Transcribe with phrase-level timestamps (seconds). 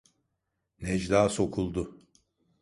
[0.79, 1.97] Necla sokuldu.